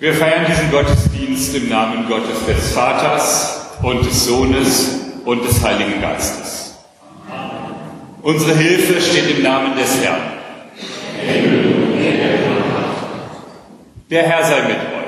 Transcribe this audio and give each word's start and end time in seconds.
Wir 0.00 0.12
feiern 0.12 0.44
diesen 0.48 0.72
Gottesdienst 0.72 1.54
im 1.54 1.68
Namen 1.68 2.08
Gottes 2.08 2.44
des 2.46 2.72
Vaters 2.72 3.78
und 3.80 4.04
des 4.04 4.24
Sohnes 4.26 5.00
und 5.24 5.44
des 5.44 5.62
Heiligen 5.62 6.00
Geistes. 6.00 6.74
Unsere 8.20 8.56
Hilfe 8.56 9.00
steht 9.00 9.36
im 9.36 9.44
Namen 9.44 9.76
des 9.76 10.02
Herrn. 10.02 10.20
Der 14.10 14.22
Herr 14.24 14.44
sei 14.44 14.62
mit 14.62 14.76
euch. 14.76 15.04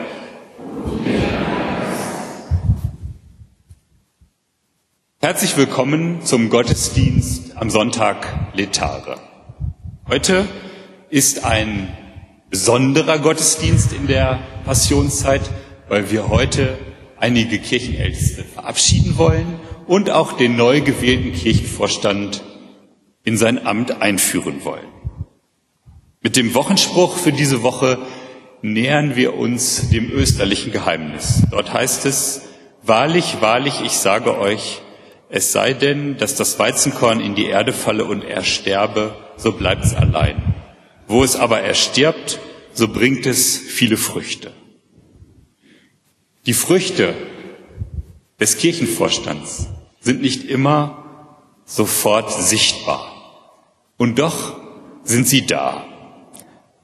Herzlich 5.20 5.56
willkommen 5.56 6.22
zum 6.22 6.48
Gottesdienst 6.48 7.56
am 7.56 7.70
Sonntag 7.70 8.52
Letare. 8.54 9.18
Heute 10.08 10.46
ist 11.10 11.44
ein 11.44 11.88
besonderer 12.56 13.18
Gottesdienst 13.18 13.92
in 13.92 14.06
der 14.06 14.38
Passionszeit, 14.64 15.42
weil 15.90 16.10
wir 16.10 16.30
heute 16.30 16.78
einige 17.20 17.58
Kirchenälteste 17.58 18.44
verabschieden 18.44 19.18
wollen 19.18 19.60
und 19.86 20.08
auch 20.08 20.32
den 20.32 20.56
neu 20.56 20.80
gewählten 20.80 21.34
Kirchenvorstand 21.34 22.42
in 23.24 23.36
sein 23.36 23.66
Amt 23.66 24.00
einführen 24.00 24.64
wollen. 24.64 24.88
Mit 26.22 26.36
dem 26.36 26.54
Wochenspruch 26.54 27.18
für 27.18 27.30
diese 27.30 27.62
Woche 27.62 27.98
nähern 28.62 29.16
wir 29.16 29.36
uns 29.36 29.90
dem 29.90 30.10
österlichen 30.10 30.72
Geheimnis. 30.72 31.42
Dort 31.50 31.74
heißt 31.74 32.06
es, 32.06 32.40
Wahrlich, 32.82 33.42
wahrlich, 33.42 33.82
ich 33.84 33.98
sage 33.98 34.38
euch, 34.38 34.80
es 35.28 35.52
sei 35.52 35.74
denn, 35.74 36.16
dass 36.16 36.36
das 36.36 36.58
Weizenkorn 36.58 37.20
in 37.20 37.34
die 37.34 37.48
Erde 37.48 37.74
falle 37.74 38.06
und 38.06 38.24
er 38.24 38.44
sterbe, 38.44 39.14
so 39.36 39.52
bleibt 39.52 39.84
es 39.84 39.94
allein. 39.94 40.54
Wo 41.06 41.22
es 41.22 41.36
aber 41.36 41.60
erstirbt, 41.60 42.40
so 42.76 42.88
bringt 42.88 43.24
es 43.26 43.56
viele 43.56 43.96
Früchte. 43.96 44.52
Die 46.44 46.52
Früchte 46.52 47.14
des 48.38 48.58
Kirchenvorstands 48.58 49.68
sind 50.00 50.20
nicht 50.20 50.44
immer 50.44 51.42
sofort 51.64 52.30
sichtbar. 52.32 53.12
Und 53.96 54.18
doch 54.18 54.60
sind 55.02 55.26
sie 55.26 55.46
da. 55.46 55.86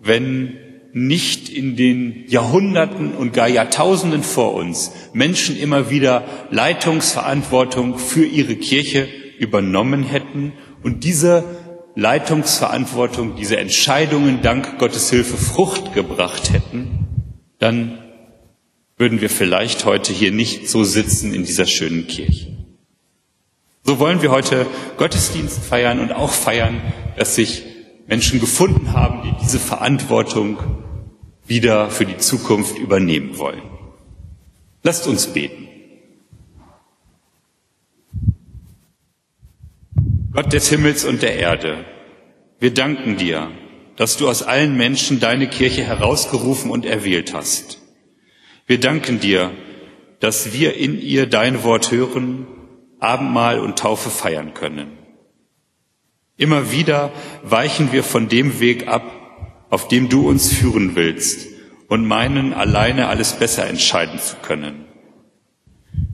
Wenn 0.00 0.58
nicht 0.94 1.50
in 1.50 1.76
den 1.76 2.24
Jahrhunderten 2.26 3.14
und 3.14 3.32
gar 3.32 3.48
Jahrtausenden 3.48 4.22
vor 4.22 4.54
uns 4.54 4.92
Menschen 5.12 5.58
immer 5.58 5.90
wieder 5.90 6.24
Leitungsverantwortung 6.50 7.98
für 7.98 8.24
ihre 8.24 8.56
Kirche 8.56 9.08
übernommen 9.38 10.04
hätten 10.04 10.52
und 10.82 11.04
diese 11.04 11.44
Leitungsverantwortung, 11.94 13.36
diese 13.36 13.58
Entscheidungen 13.58 14.40
dank 14.42 14.78
Gottes 14.78 15.10
Hilfe 15.10 15.36
Frucht 15.36 15.94
gebracht 15.94 16.52
hätten, 16.52 17.06
dann 17.58 17.98
würden 18.96 19.20
wir 19.20 19.30
vielleicht 19.30 19.84
heute 19.84 20.12
hier 20.12 20.32
nicht 20.32 20.68
so 20.68 20.84
sitzen 20.84 21.34
in 21.34 21.44
dieser 21.44 21.66
schönen 21.66 22.06
Kirche. 22.06 22.56
So 23.84 23.98
wollen 23.98 24.22
wir 24.22 24.30
heute 24.30 24.66
Gottesdienst 24.96 25.62
feiern 25.62 25.98
und 25.98 26.12
auch 26.12 26.30
feiern, 26.30 26.80
dass 27.16 27.34
sich 27.34 27.64
Menschen 28.06 28.40
gefunden 28.40 28.92
haben, 28.92 29.22
die 29.22 29.34
diese 29.42 29.58
Verantwortung 29.58 30.58
wieder 31.46 31.90
für 31.90 32.06
die 32.06 32.18
Zukunft 32.18 32.78
übernehmen 32.78 33.38
wollen. 33.38 33.62
Lasst 34.82 35.06
uns 35.06 35.26
beten. 35.26 35.68
Gott 40.32 40.50
des 40.50 40.70
Himmels 40.70 41.04
und 41.04 41.20
der 41.20 41.36
Erde, 41.36 41.84
wir 42.58 42.72
danken 42.72 43.18
dir, 43.18 43.50
dass 43.96 44.16
du 44.16 44.30
aus 44.30 44.42
allen 44.42 44.78
Menschen 44.78 45.20
deine 45.20 45.46
Kirche 45.46 45.84
herausgerufen 45.84 46.70
und 46.70 46.86
erwählt 46.86 47.34
hast. 47.34 47.82
Wir 48.66 48.80
danken 48.80 49.20
dir, 49.20 49.50
dass 50.20 50.54
wir 50.54 50.76
in 50.76 50.98
ihr 50.98 51.26
dein 51.26 51.64
Wort 51.64 51.90
hören, 51.90 52.46
Abendmahl 52.98 53.60
und 53.60 53.78
Taufe 53.78 54.08
feiern 54.08 54.54
können. 54.54 54.96
Immer 56.38 56.72
wieder 56.72 57.12
weichen 57.42 57.92
wir 57.92 58.02
von 58.02 58.28
dem 58.28 58.58
Weg 58.58 58.88
ab, 58.88 59.66
auf 59.68 59.88
dem 59.88 60.08
du 60.08 60.26
uns 60.26 60.50
führen 60.50 60.96
willst 60.96 61.46
und 61.88 62.06
meinen, 62.06 62.54
alleine 62.54 63.08
alles 63.08 63.34
besser 63.34 63.66
entscheiden 63.66 64.18
zu 64.18 64.36
können. 64.36 64.86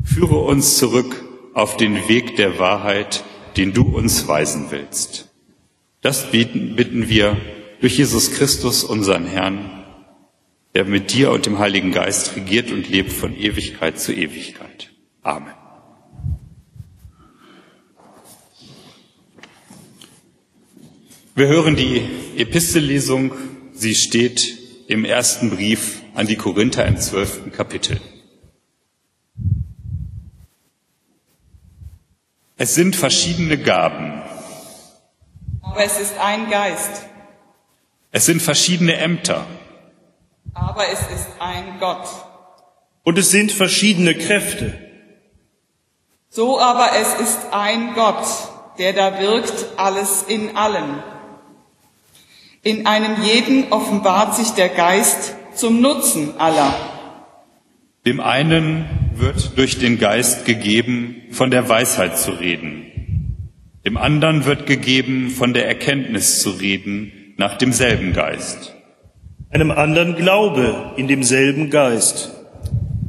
Führe 0.02 0.38
uns 0.38 0.76
zurück 0.76 1.24
auf 1.54 1.76
den 1.76 2.08
Weg 2.08 2.34
der 2.34 2.58
Wahrheit, 2.58 3.22
den 3.58 3.74
du 3.74 3.82
uns 3.82 4.28
weisen 4.28 4.66
willst. 4.70 5.28
Das 6.00 6.30
bitten, 6.30 7.08
wir 7.08 7.36
durch 7.80 7.98
Jesus 7.98 8.30
Christus, 8.30 8.84
unseren 8.84 9.26
Herrn, 9.26 9.84
der 10.74 10.84
mit 10.84 11.12
dir 11.12 11.32
und 11.32 11.44
dem 11.46 11.58
Heiligen 11.58 11.90
Geist 11.90 12.36
regiert 12.36 12.70
und 12.70 12.88
lebt 12.88 13.12
von 13.12 13.36
Ewigkeit 13.36 13.98
zu 13.98 14.12
Ewigkeit. 14.12 14.90
Amen. 15.22 15.54
Wir 21.34 21.48
hören 21.48 21.76
die 21.76 22.02
Epistellesung. 22.36 23.32
Sie 23.72 23.94
steht 23.94 24.58
im 24.88 25.04
ersten 25.04 25.50
Brief 25.50 26.02
an 26.14 26.26
die 26.26 26.36
Korinther 26.36 26.86
im 26.86 26.96
zwölften 26.96 27.52
Kapitel. 27.52 28.00
Es 32.60 32.74
sind 32.74 32.96
verschiedene 32.96 33.56
Gaben. 33.56 34.20
Aber 35.62 35.84
es 35.84 36.00
ist 36.00 36.18
ein 36.18 36.50
Geist. 36.50 37.04
Es 38.10 38.26
sind 38.26 38.42
verschiedene 38.42 38.96
Ämter. 38.96 39.46
Aber 40.54 40.88
es 40.92 40.98
ist 40.98 41.28
ein 41.38 41.78
Gott. 41.78 42.08
Und 43.04 43.16
es 43.16 43.30
sind 43.30 43.52
verschiedene 43.52 44.16
Kräfte. 44.16 44.76
So 46.30 46.58
aber 46.58 46.90
es 47.00 47.14
ist 47.20 47.38
ein 47.52 47.94
Gott, 47.94 48.26
der 48.78 48.92
da 48.92 49.20
wirkt 49.20 49.66
alles 49.76 50.24
in 50.24 50.56
allen. 50.56 51.00
In 52.62 52.88
einem 52.88 53.22
jeden 53.22 53.72
offenbart 53.72 54.34
sich 54.34 54.50
der 54.50 54.68
Geist 54.68 55.36
zum 55.54 55.80
Nutzen 55.80 56.40
aller. 56.40 56.74
Dem 58.04 58.18
einen 58.18 58.97
wird 59.18 59.56
durch 59.58 59.78
den 59.78 59.98
Geist 59.98 60.44
gegeben, 60.44 61.22
von 61.30 61.50
der 61.50 61.68
Weisheit 61.68 62.18
zu 62.18 62.32
reden. 62.32 62.84
Dem 63.84 63.96
anderen 63.96 64.44
wird 64.44 64.66
gegeben, 64.66 65.30
von 65.30 65.54
der 65.54 65.66
Erkenntnis 65.66 66.42
zu 66.42 66.50
reden, 66.50 67.34
nach 67.36 67.56
demselben 67.56 68.12
Geist. 68.12 68.74
Einem 69.50 69.70
anderen 69.70 70.16
Glaube 70.16 70.92
in 70.96 71.08
demselben 71.08 71.70
Geist. 71.70 72.30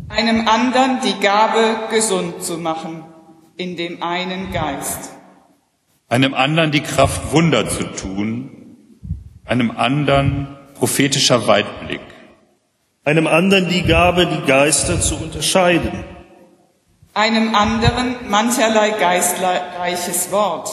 Einem 0.07 0.47
anderen 0.47 0.99
die 1.03 1.19
Gabe, 1.21 1.89
gesund 1.91 2.43
zu 2.43 2.57
machen, 2.57 3.03
in 3.57 3.75
dem 3.75 4.01
einen 4.01 4.51
Geist. 4.51 5.11
Einem 6.07 6.33
anderen 6.33 6.71
die 6.71 6.79
Kraft, 6.81 7.33
Wunder 7.33 7.67
zu 7.67 7.83
tun, 7.83 8.49
einem 9.45 9.71
anderen 9.71 10.47
prophetischer 10.75 11.45
Weitblick, 11.45 12.01
Einem 13.03 13.27
anderen 13.27 13.69
die 13.69 13.83
Gabe, 13.83 14.25
die 14.27 14.45
Geister 14.45 14.99
zu 14.99 15.15
unterscheiden. 15.15 15.91
Einem 17.13 17.55
anderen 17.55 18.29
mancherlei 18.29 18.91
geistreiches 18.91 20.31
Wort. 20.31 20.69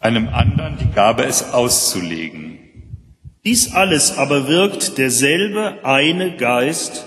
einem 0.00 0.28
anderen 0.28 0.78
die 0.78 0.90
Gabe, 0.94 1.24
es 1.24 1.52
auszulegen, 1.52 2.58
Dies 3.44 3.72
alles 3.72 4.18
aber 4.18 4.48
wirkt 4.48 4.98
derselbe 4.98 5.78
eine 5.82 6.36
Geist 6.36 7.06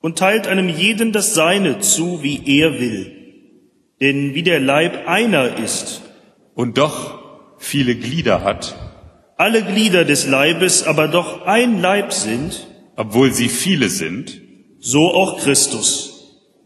und 0.00 0.18
teilt 0.18 0.48
einem 0.48 0.68
jeden 0.68 1.12
das 1.12 1.34
Seine 1.34 1.78
zu, 1.78 2.22
wie 2.22 2.42
er 2.58 2.80
will. 2.80 3.12
Denn 4.00 4.34
wie 4.34 4.42
der 4.42 4.58
Leib 4.58 5.06
einer 5.06 5.58
ist, 5.58 6.02
und 6.54 6.78
doch 6.78 7.20
viele 7.58 7.94
Glieder 7.94 8.42
hat, 8.42 8.74
alle 9.36 9.62
Glieder 9.62 10.04
des 10.04 10.26
Leibes 10.26 10.86
aber 10.86 11.08
doch 11.08 11.46
ein 11.46 11.80
Leib 11.80 12.12
sind, 12.12 12.66
obwohl 13.00 13.32
sie 13.32 13.48
viele 13.48 13.88
sind, 13.88 14.42
so 14.78 15.08
auch 15.20 15.40
Christus. 15.40 15.88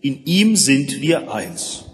In 0.01 0.25
ihm 0.25 0.57
sind 0.57 1.01
wir 1.01 1.33
eins. 1.33 1.85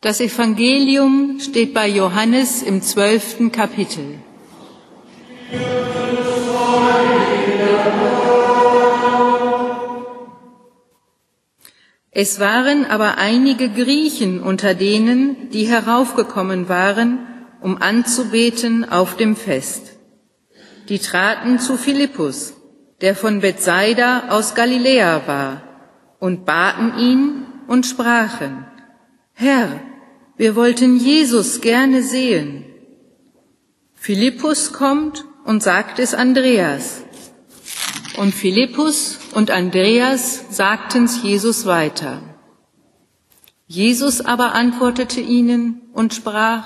Das 0.00 0.20
Evangelium 0.20 1.40
steht 1.40 1.74
bei 1.74 1.88
Johannes 1.88 2.62
im 2.62 2.82
zwölften 2.82 3.50
Kapitel. 3.50 4.20
Es 12.12 12.38
waren 12.38 12.84
aber 12.84 13.18
einige 13.18 13.68
Griechen 13.70 14.40
unter 14.40 14.74
denen, 14.74 15.50
die 15.50 15.66
heraufgekommen 15.66 16.68
waren, 16.68 17.18
um 17.60 17.82
anzubeten 17.82 18.88
auf 18.88 19.16
dem 19.16 19.34
Fest. 19.34 19.91
Die 20.92 20.98
traten 20.98 21.58
zu 21.58 21.78
Philippus, 21.78 22.52
der 23.00 23.16
von 23.16 23.40
Bethsaida 23.40 24.28
aus 24.28 24.54
Galiläa 24.54 25.22
war, 25.26 25.62
und 26.18 26.44
baten 26.44 26.98
ihn 26.98 27.46
und 27.66 27.86
sprachen, 27.86 28.66
Herr, 29.32 29.80
wir 30.36 30.54
wollten 30.54 30.98
Jesus 30.98 31.62
gerne 31.62 32.02
sehen. 32.02 32.66
Philippus 33.94 34.74
kommt 34.74 35.24
und 35.46 35.62
sagt 35.62 35.98
es 35.98 36.12
Andreas. 36.12 37.04
Und 38.18 38.34
Philippus 38.34 39.18
und 39.32 39.50
Andreas 39.50 40.44
sagten's 40.50 41.22
Jesus 41.22 41.64
weiter. 41.64 42.20
Jesus 43.66 44.20
aber 44.20 44.54
antwortete 44.54 45.22
ihnen 45.22 45.80
und 45.94 46.12
sprach, 46.12 46.64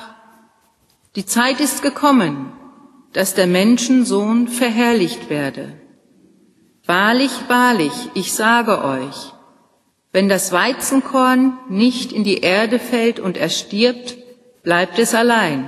die 1.15 1.27
Zeit 1.27 1.61
ist 1.61 1.81
gekommen, 1.81 2.53
dass 3.17 3.33
der 3.33 3.47
Menschensohn 3.47 4.47
verherrlicht 4.47 5.31
werde. 5.31 5.73
Wahrlich, 6.85 7.31
wahrlich, 7.49 8.11
ich 8.13 8.35
sage 8.35 8.85
euch, 8.85 9.33
wenn 10.13 10.29
das 10.29 10.53
Weizenkorn 10.53 11.57
nicht 11.71 12.13
in 12.13 12.25
die 12.25 12.41
Erde 12.41 12.79
fällt 12.79 13.19
und 13.19 13.39
erstirbt, 13.39 14.19
bleibt 14.63 14.99
es 14.99 15.15
allein. 15.15 15.67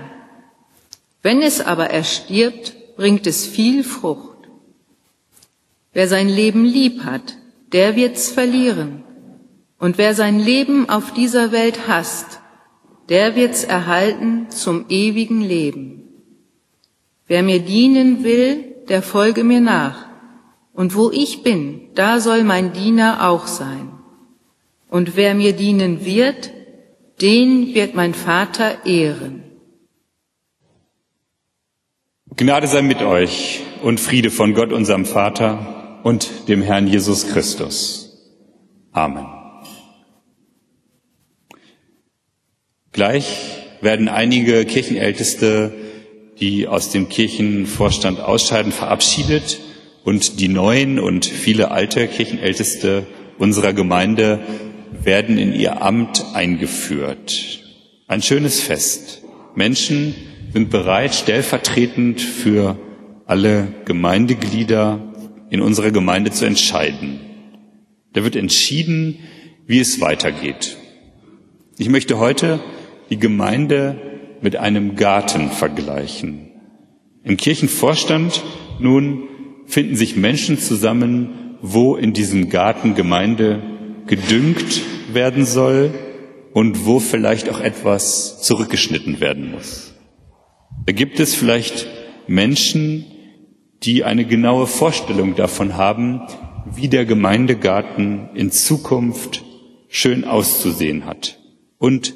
Wenn 1.23 1.41
es 1.41 1.63
aber 1.63 1.89
erstirbt, 1.89 2.97
bringt 2.99 3.27
es 3.27 3.47
viel 3.47 3.83
Frucht. 3.83 4.51
Wer 5.95 6.07
sein 6.07 6.29
Leben 6.29 6.67
lieb 6.67 7.05
hat, 7.05 7.39
der 7.73 7.97
wird's 7.97 8.29
verlieren. 8.29 9.05
Und 9.79 9.97
wer 9.97 10.15
sein 10.15 10.39
Leben 10.39 10.91
auf 10.91 11.15
dieser 11.15 11.51
Welt 11.51 11.89
hasst, 11.89 12.41
der 13.09 13.37
wird's 13.37 13.65
erhalten 13.65 14.51
zum 14.51 14.85
ewigen 14.91 15.41
Leben. 15.41 15.98
Wer 17.29 17.43
mir 17.43 17.61
dienen 17.61 18.25
will, 18.25 18.75
der 18.89 19.03
folge 19.03 19.45
mir 19.45 19.61
nach. 19.61 20.07
Und 20.73 20.95
wo 20.95 21.11
ich 21.11 21.43
bin, 21.43 21.91
da 21.95 22.21
soll 22.21 22.43
mein 22.43 22.73
Diener 22.73 23.29
auch 23.29 23.47
sein. 23.47 23.91
Und 24.89 25.17
wer 25.17 25.35
mir 25.35 25.53
dienen 25.53 26.05
wird, 26.05 26.51
den 27.21 27.75
wird 27.75 27.95
mein 27.95 28.15
Vater 28.15 28.87
ehren. 28.87 29.43
Gnade 32.37 32.69
sei 32.69 32.83
mit 32.83 33.03
euch 33.03 33.61
und 33.83 33.99
Friede 33.99 34.31
von 34.31 34.55
Gott, 34.55 34.73
unserem 34.73 35.05
Vater 35.05 36.01
und 36.05 36.49
dem 36.49 36.63
Herrn 36.63 36.87
Jesus 36.87 37.29
Christus. 37.29 38.17
Amen. 38.93 39.27
Gleich 42.93 43.27
werden 43.81 44.09
einige 44.09 44.65
Kirchenälteste, 44.65 45.73
die 46.41 46.69
aus 46.69 46.91
dem 46.91 47.09
Kirchenvorstand 47.09 48.21
ausscheiden, 48.21 48.73
verabschiedet 48.73 49.61
und 50.05 50.41
die 50.41 50.49
neuen 50.49 50.99
und 50.99 51.27
viele 51.27 51.71
alte 51.71 52.07
Kirchenälteste 52.09 53.07
unserer 53.39 53.73
Gemeinde 53.73 54.41
werden 55.03 55.39
in 55.39 55.55
ihr 55.55 55.83
Amt 55.83 56.25
eingeführt. 56.35 57.61
Ein 58.07 58.23
schönes 58.23 58.61
Fest. 58.61 59.23
Menschen 59.55 60.15
sind 60.53 60.71
bereit, 60.71 61.15
stellvertretend 61.15 62.21
für 62.21 62.79
alle 63.27 63.69
Gemeindeglieder 63.85 65.13
in 65.51 65.61
unserer 65.61 65.91
Gemeinde 65.91 66.31
zu 66.31 66.47
entscheiden. 66.47 67.21
Da 68.15 68.25
wird 68.25 68.37
entschieden, 68.37 69.19
wie 69.67 69.81
es 69.81 70.01
weitergeht. 70.01 70.77
Ich 71.77 71.89
möchte 71.89 72.19
heute 72.19 72.61
die 73.11 73.19
Gemeinde 73.19 74.08
mit 74.41 74.57
einem 74.57 74.97
Garten 74.97 75.51
vergleichen. 75.51 76.49
Im 77.25 77.37
Kirchenvorstand 77.37 78.43
nun 78.79 79.25
finden 79.67 79.97
sich 79.97 80.17
Menschen 80.17 80.59
zusammen, 80.59 81.57
wo 81.61 81.97
in 81.97 82.13
diesem 82.13 82.49
Garten 82.49 82.95
Gemeinde 82.95 83.63
gedüngt 84.07 84.83
werden 85.13 85.45
soll 85.45 85.93
und 86.55 86.87
wo 86.87 86.99
vielleicht 86.99 87.51
auch 87.51 87.61
etwas 87.61 88.43
zurückgeschnitten 88.43 89.21
werden 89.21 89.51
muss. 89.51 89.95
Da 90.87 90.93
gibt 90.93 91.21
es 91.21 91.35
vielleicht 91.35 91.87
Menschen, 92.27 93.05
die 93.83 94.05
eine 94.05 94.25
genaue 94.25 94.67
Vorstellung 94.67 95.37
davon 95.37 95.77
haben, 95.77 96.23
wie 96.75 96.89
der 96.89 97.05
Gemeindegarten 97.05 98.31
in 98.35 98.51
Zukunft 98.51 99.45
schön 99.89 100.25
auszusehen 100.25 101.07
hat. 101.07 101.39
Und 101.79 102.15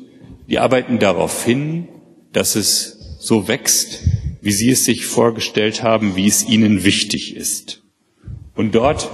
die 0.49 0.59
arbeiten 0.59 0.99
darauf 0.99 1.45
hin, 1.45 1.89
dass 2.33 2.57
es 2.57 3.17
so 3.21 3.49
wächst, 3.49 4.01
wie 4.41 4.53
sie 4.53 4.71
es 4.71 4.85
sich 4.85 5.07
vorgestellt 5.07 5.83
haben, 5.83 6.17
wie 6.17 6.27
es 6.27 6.47
ihnen 6.47 6.85
wichtig 6.85 7.37
ist. 7.37 7.83
Und 8.55 8.75
dort, 8.75 9.11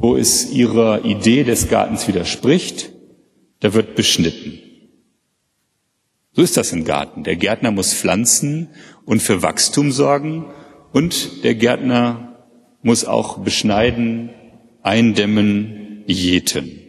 wo 0.00 0.16
es 0.16 0.50
ihrer 0.50 1.04
Idee 1.04 1.44
des 1.44 1.68
Gartens 1.68 2.06
widerspricht, 2.08 2.92
da 3.60 3.72
wird 3.74 3.94
beschnitten. 3.94 4.58
So 6.32 6.42
ist 6.42 6.56
das 6.56 6.72
im 6.72 6.84
Garten. 6.84 7.24
Der 7.24 7.36
Gärtner 7.36 7.70
muss 7.70 7.94
pflanzen 7.94 8.68
und 9.04 9.20
für 9.20 9.42
Wachstum 9.42 9.92
sorgen 9.92 10.46
und 10.92 11.44
der 11.44 11.54
Gärtner 11.54 12.46
muss 12.82 13.04
auch 13.04 13.38
beschneiden, 13.38 14.30
eindämmen, 14.82 16.04
jäten. 16.06 16.81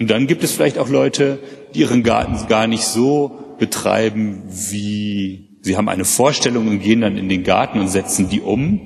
Und 0.00 0.10
dann 0.10 0.26
gibt 0.26 0.44
es 0.44 0.52
vielleicht 0.52 0.78
auch 0.78 0.88
Leute, 0.88 1.38
die 1.74 1.80
ihren 1.80 2.02
Garten 2.02 2.46
gar 2.48 2.66
nicht 2.66 2.84
so 2.84 3.56
betreiben, 3.58 4.42
wie 4.48 5.58
sie 5.60 5.76
haben 5.76 5.88
eine 5.88 6.04
Vorstellung 6.04 6.68
und 6.68 6.80
gehen 6.80 7.00
dann 7.00 7.16
in 7.16 7.28
den 7.28 7.42
Garten 7.42 7.80
und 7.80 7.88
setzen 7.88 8.28
die 8.28 8.40
um, 8.40 8.80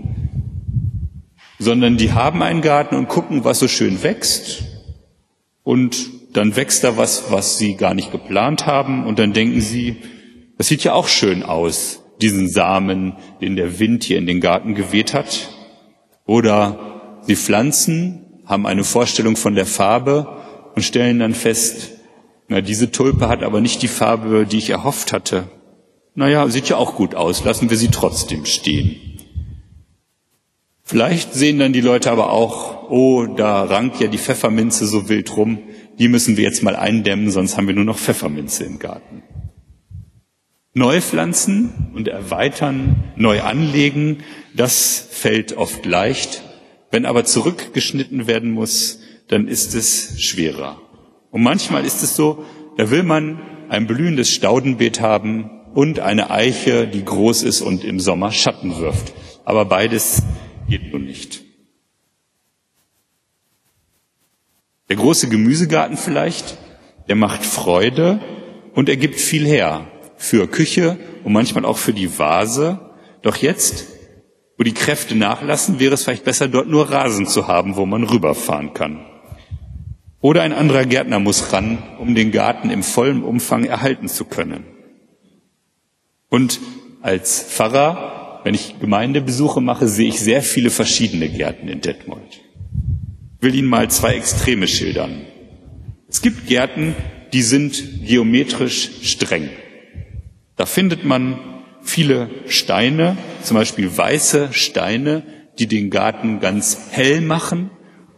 sondern 1.59 1.97
die 1.97 2.13
haben 2.13 2.43
einen 2.43 2.63
Garten 2.63 2.97
und 2.97 3.09
gucken, 3.09 3.45
was 3.45 3.59
so 3.59 3.69
schön 3.69 4.03
wächst. 4.03 4.65
Und 5.63 6.11
dann 6.33 6.57
wächst 6.57 6.83
da 6.83 6.97
was, 6.97 7.31
was 7.31 7.59
sie 7.59 7.77
gar 7.77 7.95
nicht 7.95 8.11
geplant 8.11 8.67
haben. 8.67 9.07
Und 9.07 9.19
dann 9.19 9.33
denken 9.33 9.61
sie, 9.61 9.97
das 10.59 10.69
sieht 10.69 10.83
ja 10.83 10.95
auch 10.95 11.09
schön 11.09 11.43
aus, 11.43 12.03
diesen 12.21 12.49
Samen, 12.49 13.15
den 13.41 13.55
der 13.55 13.79
Wind 13.79 14.05
hier 14.05 14.19
in 14.19 14.27
den 14.27 14.41
Garten 14.41 14.75
geweht 14.75 15.15
hat. 15.15 15.51
Oder 16.27 17.21
sie 17.23 17.37
pflanzen, 17.37 18.43
haben 18.45 18.67
eine 18.67 18.83
Vorstellung 18.83 19.37
von 19.37 19.55
der 19.55 19.67
Farbe 19.67 20.42
und 20.75 20.83
stellen 20.83 21.19
dann 21.19 21.35
fest, 21.35 21.93
na, 22.49 22.61
diese 22.61 22.91
Tulpe 22.91 23.29
hat 23.29 23.43
aber 23.43 23.61
nicht 23.61 23.83
die 23.83 23.89
Farbe, 23.89 24.47
die 24.47 24.59
ich 24.59 24.71
erhofft 24.71 25.13
hatte. 25.13 25.49
Naja, 26.15 26.47
sieht 26.49 26.69
ja 26.69 26.77
auch 26.77 26.97
gut 26.97 27.15
aus, 27.15 27.45
lassen 27.45 27.71
wir 27.71 27.77
sie 27.77 27.89
trotzdem 27.89 28.45
stehen. 28.45 28.97
Vielleicht 30.83 31.33
sehen 31.33 31.59
dann 31.59 31.73
die 31.73 31.81
Leute 31.81 32.11
aber 32.11 32.31
auch, 32.31 32.91
oh, 32.91 33.25
da 33.25 33.63
rankt 33.63 34.01
ja 34.01 34.09
die 34.09 34.19
Pfefferminze 34.19 34.87
so 34.87 35.09
wild 35.09 35.35
rum, 35.37 35.61
die 35.99 36.09
müssen 36.09 36.37
wir 36.37 36.45
jetzt 36.45 36.63
mal 36.63 36.77
eindämmen, 36.77 37.31
sonst 37.31 37.57
haben 37.57 37.69
wir 37.69 37.75
nur 37.75 37.85
noch 37.85 37.99
Pfefferminze 37.99 38.65
im 38.65 38.79
Garten. 38.79 39.23
Neu 40.75 41.01
pflanzen 41.01 41.93
und 41.95 42.09
erweitern, 42.09 43.05
neu 43.17 43.43
anlegen, 43.43 44.19
das 44.55 45.07
fällt 45.11 45.57
oft 45.57 45.87
leicht. 45.87 46.43
Wenn 46.91 47.07
aber 47.07 47.25
zurückgeschnitten 47.25 48.27
werden 48.27 48.51
muss, 48.51 49.02
dann 49.33 49.49
ist 49.49 49.75
es 49.75 50.21
schwerer. 50.21 50.81
Und 51.31 51.43
manchmal 51.43 51.87
ist 51.87 52.03
es 52.03 52.15
so, 52.15 52.45
da 52.77 52.91
will 52.91 53.03
man 53.03 53.41
ein 53.71 53.87
blühendes 53.87 54.31
Staudenbeet 54.31 55.01
haben 55.01 55.51
und 55.73 56.01
eine 56.01 56.31
Eiche, 56.31 56.87
die 56.87 57.03
groß 57.03 57.43
ist 57.43 57.63
und 57.63 57.83
im 57.83 57.99
Sommer 57.99 58.31
Schatten 58.31 58.79
wirft. 58.79 59.15
Aber 59.47 59.65
beides 59.65 60.23
geht 60.69 60.93
nun 60.93 61.07
nicht. 61.07 61.41
Der 64.91 64.97
große 64.97 65.31
Gemüsegarten 65.31 65.97
vielleicht, 65.97 66.59
der 67.09 67.17
macht 67.17 67.47
Freude 67.47 68.21
und 68.75 68.91
er 68.91 68.99
gibt 68.99 69.19
viel 69.19 69.47
her 69.47 69.87
für 70.19 70.47
Küche 70.47 70.99
und 71.25 71.33
manchmal 71.33 71.65
auch 71.65 71.79
für 71.79 71.95
die 71.95 72.19
Vase. 72.19 72.79
Doch 73.23 73.37
jetzt, 73.37 73.87
wo 74.59 74.65
die 74.65 74.75
Kräfte 74.75 75.15
nachlassen, 75.15 75.81
wäre 75.81 75.95
es 75.95 76.05
vielleicht 76.05 76.25
besser, 76.25 76.49
dort 76.49 76.69
nur 76.69 76.91
Rasen 76.91 77.27
zu 77.27 77.49
haben, 77.49 77.77
wo 77.77 77.87
man 77.87 78.05
rüberfahren 78.05 78.75
kann. 78.75 79.07
Oder 80.23 80.43
ein 80.43 80.53
anderer 80.53 80.87
Gärtner 80.87 81.19
muss 81.19 81.53
ran, 81.53 81.79
um 81.99 82.15
den 82.15 82.31
Garten 82.31 82.71
im 82.71 82.85
vollen 82.85 83.25
Umfang 83.25 83.65
erhalten 83.65 84.07
zu 84.09 84.25
können. 84.25 84.65
Und 86.29 86.61
als 87.03 87.43
Pfarrer, 87.43 88.41
wenn 88.45 88.55
ich 88.55 88.79
Gemeindebesuche 88.81 89.61
mache, 89.61 89.89
sehe 89.89 90.09
ich 90.09 90.21
sehr 90.21 90.43
viele 90.43 90.71
verschiedene 90.71 91.29
Gärten 91.29 91.67
in 91.67 91.81
Detmold. 91.81 92.41
Ich 93.37 93.43
will 93.43 93.57
Ihnen 93.57 93.69
mal 93.69 93.91
zwei 93.91 94.15
Extreme 94.15 94.69
schildern. 94.69 95.23
Es 96.09 96.23
gibt 96.23 96.47
Gärten, 96.47 96.95
die 97.33 97.43
sind 97.43 98.07
geometrisch 98.07 98.91
streng. 99.03 99.51
Da 100.55 100.67
findet 100.67 101.05
man 101.05 101.41
viele 101.83 102.31
Steine, 102.47 103.17
zum 103.43 103.57
Beispiel 103.57 103.97
weiße 103.97 104.51
Steine, 104.53 105.25
die 105.59 105.67
den 105.67 105.91
Garten 105.91 106.39
ganz 106.39 106.91
hell 106.93 107.21
machen. 107.21 107.71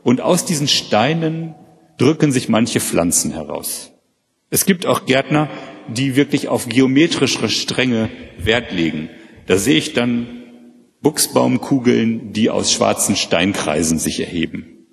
Und 0.02 0.20
aus 0.20 0.44
diesen 0.44 0.68
Steinen 0.68 1.54
drücken 1.98 2.32
sich 2.32 2.48
manche 2.48 2.80
Pflanzen 2.80 3.32
heraus. 3.32 3.92
Es 4.50 4.66
gibt 4.66 4.86
auch 4.86 5.06
Gärtner, 5.06 5.48
die 5.88 6.16
wirklich 6.16 6.48
auf 6.48 6.68
geometrische 6.68 7.48
Stränge 7.48 8.10
Wert 8.38 8.72
legen. 8.72 9.10
Da 9.46 9.58
sehe 9.58 9.76
ich 9.76 9.92
dann 9.92 10.42
Buchsbaumkugeln, 11.02 12.32
die 12.32 12.50
aus 12.50 12.72
schwarzen 12.72 13.16
Steinkreisen 13.16 13.98
sich 13.98 14.20
erheben. 14.20 14.86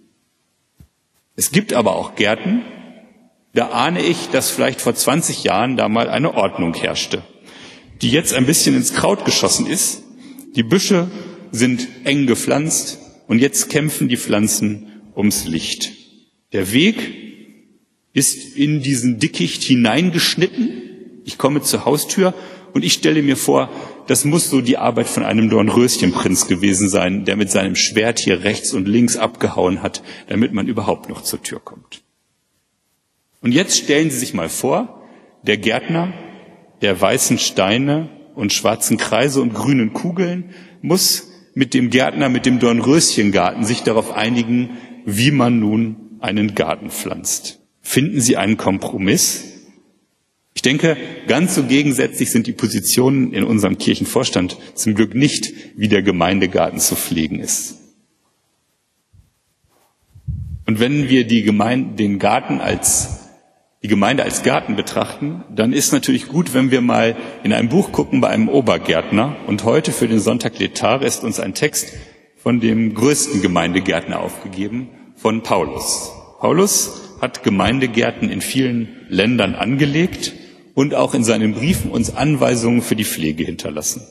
Es 1.35 1.51
gibt 1.51 1.73
aber 1.73 1.95
auch 1.95 2.15
Gärten, 2.15 2.61
da 3.53 3.69
ahne 3.69 4.01
ich, 4.01 4.29
dass 4.29 4.49
vielleicht 4.49 4.81
vor 4.81 4.95
20 4.95 5.43
Jahren 5.43 5.77
da 5.77 5.89
mal 5.89 6.09
eine 6.09 6.33
Ordnung 6.33 6.73
herrschte. 6.73 7.23
die 8.01 8.09
jetzt 8.09 8.33
ein 8.33 8.45
bisschen 8.45 8.75
ins 8.75 8.93
Kraut 8.93 9.25
geschossen 9.25 9.67
ist. 9.67 10.03
Die 10.55 10.63
Büsche 10.63 11.09
sind 11.51 11.87
eng 12.03 12.25
gepflanzt 12.25 12.99
und 13.27 13.39
jetzt 13.39 13.69
kämpfen 13.69 14.09
die 14.09 14.17
Pflanzen 14.17 14.87
ums 15.15 15.45
Licht. 15.45 15.91
Der 16.53 16.73
Weg 16.73 16.97
ist 18.13 18.57
in 18.57 18.81
diesen 18.81 19.19
Dickicht 19.19 19.63
hineingeschnitten. 19.63 20.81
Ich 21.23 21.37
komme 21.37 21.61
zur 21.61 21.85
Haustür 21.85 22.33
und 22.73 22.83
ich 22.83 22.93
stelle 22.93 23.21
mir 23.21 23.37
vor, 23.37 23.69
das 24.07 24.25
muss 24.25 24.49
so 24.49 24.61
die 24.61 24.77
Arbeit 24.77 25.07
von 25.07 25.23
einem 25.23 25.49
Dornröschenprinz 25.49 26.47
gewesen 26.47 26.89
sein, 26.89 27.25
der 27.25 27.37
mit 27.37 27.51
seinem 27.51 27.75
Schwert 27.75 28.19
hier 28.19 28.43
rechts 28.43 28.73
und 28.73 28.87
links 28.87 29.15
abgehauen 29.15 29.81
hat, 29.81 30.03
damit 30.27 30.53
man 30.53 30.67
überhaupt 30.67 31.09
noch 31.09 31.21
zur 31.21 31.41
Tür 31.41 31.59
kommt. 31.59 32.01
Und 33.41 33.53
jetzt 33.53 33.77
stellen 33.77 34.11
Sie 34.11 34.19
sich 34.19 34.33
mal 34.33 34.49
vor, 34.49 35.03
der 35.43 35.57
Gärtner, 35.57 36.13
der 36.81 36.99
weißen 36.99 37.39
Steine 37.39 38.09
und 38.35 38.53
schwarzen 38.53 38.97
Kreise 38.97 39.41
und 39.41 39.53
grünen 39.53 39.93
Kugeln 39.93 40.51
muss 40.81 41.29
mit 41.53 41.73
dem 41.73 41.89
Gärtner, 41.89 42.29
mit 42.29 42.45
dem 42.45 42.59
Dornröschengarten 42.59 43.63
sich 43.63 43.81
darauf 43.83 44.11
einigen, 44.11 44.77
wie 45.05 45.31
man 45.31 45.59
nun 45.59 46.00
einen 46.21 46.55
Garten 46.55 46.89
pflanzt. 46.89 47.59
Finden 47.81 48.21
Sie 48.21 48.37
einen 48.37 48.57
Kompromiss? 48.57 49.43
Ich 50.53 50.61
denke, 50.61 50.97
ganz 51.27 51.55
so 51.55 51.63
gegensätzlich 51.63 52.29
sind 52.29 52.45
die 52.45 52.53
Positionen 52.53 53.33
in 53.33 53.43
unserem 53.43 53.77
Kirchenvorstand 53.77 54.57
zum 54.75 54.95
Glück 54.95 55.15
nicht, 55.15 55.53
wie 55.75 55.87
der 55.87 56.03
Gemeindegarten 56.03 56.79
zu 56.79 56.95
pflegen 56.95 57.39
ist. 57.39 57.77
Und 60.67 60.79
wenn 60.79 61.09
wir 61.09 61.25
die 61.25 61.43
Gemeinde, 61.43 61.95
den 61.95 62.19
Garten 62.19 62.61
als 62.61 63.21
die 63.83 63.87
Gemeinde 63.87 64.23
als 64.23 64.43
Garten 64.43 64.75
betrachten, 64.75 65.43
dann 65.49 65.73
ist 65.73 65.91
natürlich 65.91 66.27
gut, 66.27 66.53
wenn 66.53 66.69
wir 66.69 66.81
mal 66.81 67.15
in 67.43 67.51
ein 67.51 67.67
Buch 67.67 67.91
gucken 67.91 68.21
bei 68.21 68.29
einem 68.29 68.47
Obergärtner. 68.47 69.35
Und 69.47 69.63
heute 69.63 69.91
für 69.91 70.07
den 70.07 70.19
Sonntag 70.19 70.59
Letare 70.59 71.05
ist 71.05 71.23
uns 71.23 71.39
ein 71.39 71.55
Text 71.55 71.93
von 72.37 72.59
dem 72.59 72.93
größten 72.93 73.41
Gemeindegärtner 73.41 74.19
aufgegeben, 74.19 74.89
von 75.21 75.43
Paulus. 75.43 76.11
Paulus 76.39 77.17
hat 77.21 77.43
Gemeindegärten 77.43 78.31
in 78.31 78.41
vielen 78.41 79.05
Ländern 79.07 79.53
angelegt 79.53 80.33
und 80.73 80.95
auch 80.95 81.13
in 81.13 81.23
seinen 81.23 81.53
Briefen 81.53 81.91
uns 81.91 82.15
Anweisungen 82.15 82.81
für 82.81 82.95
die 82.95 83.05
Pflege 83.05 83.43
hinterlassen. 83.43 84.01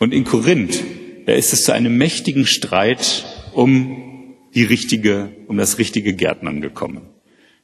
Und 0.00 0.12
in 0.12 0.24
Korinth, 0.24 0.82
da 1.26 1.32
ist 1.32 1.52
es 1.52 1.62
zu 1.62 1.72
einem 1.72 1.96
mächtigen 1.96 2.46
Streit 2.46 3.24
um 3.52 4.34
die 4.56 4.64
richtige, 4.64 5.30
um 5.46 5.56
das 5.56 5.78
richtige 5.78 6.14
Gärtnern 6.14 6.60
gekommen. 6.60 7.02